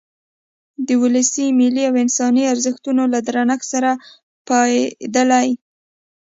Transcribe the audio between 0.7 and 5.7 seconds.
د ولسي، ملي او انساني ارزښتونو له درنښت سره پاېدلی.